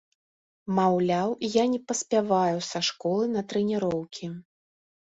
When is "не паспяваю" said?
1.75-2.57